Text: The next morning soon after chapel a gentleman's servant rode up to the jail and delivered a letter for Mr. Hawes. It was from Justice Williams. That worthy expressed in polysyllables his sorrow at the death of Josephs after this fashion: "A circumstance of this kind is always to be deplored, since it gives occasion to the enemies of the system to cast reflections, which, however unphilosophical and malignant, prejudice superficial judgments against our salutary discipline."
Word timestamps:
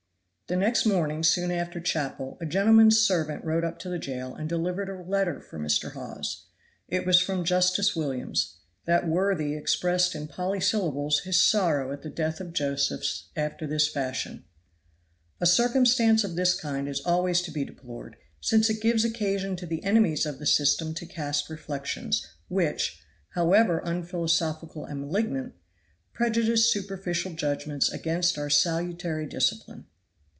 The 0.47 0.57
next 0.57 0.85
morning 0.85 1.23
soon 1.23 1.49
after 1.49 1.79
chapel 1.79 2.37
a 2.41 2.45
gentleman's 2.45 2.99
servant 2.99 3.45
rode 3.45 3.63
up 3.63 3.79
to 3.79 3.89
the 3.89 3.97
jail 3.97 4.35
and 4.35 4.49
delivered 4.49 4.89
a 4.89 5.01
letter 5.01 5.39
for 5.39 5.57
Mr. 5.57 5.93
Hawes. 5.93 6.47
It 6.89 7.05
was 7.05 7.21
from 7.21 7.45
Justice 7.45 7.95
Williams. 7.95 8.57
That 8.83 9.07
worthy 9.07 9.55
expressed 9.55 10.13
in 10.13 10.27
polysyllables 10.27 11.19
his 11.23 11.39
sorrow 11.39 11.93
at 11.93 12.01
the 12.01 12.09
death 12.09 12.41
of 12.41 12.51
Josephs 12.51 13.29
after 13.33 13.65
this 13.65 13.87
fashion: 13.87 14.43
"A 15.39 15.45
circumstance 15.45 16.25
of 16.25 16.35
this 16.35 16.53
kind 16.53 16.89
is 16.89 16.99
always 17.05 17.41
to 17.43 17.51
be 17.51 17.63
deplored, 17.63 18.17
since 18.41 18.69
it 18.69 18.81
gives 18.81 19.05
occasion 19.05 19.55
to 19.55 19.65
the 19.65 19.81
enemies 19.85 20.25
of 20.25 20.37
the 20.37 20.45
system 20.45 20.93
to 20.95 21.05
cast 21.05 21.49
reflections, 21.49 22.27
which, 22.49 23.01
however 23.35 23.81
unphilosophical 23.85 24.83
and 24.83 24.99
malignant, 24.99 25.53
prejudice 26.11 26.69
superficial 26.69 27.31
judgments 27.35 27.89
against 27.89 28.37
our 28.37 28.49
salutary 28.49 29.25
discipline." 29.25 29.85